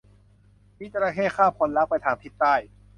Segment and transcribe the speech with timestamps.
[0.79, 2.55] มีจระเข้คาบคนรักไปทางทิศใต้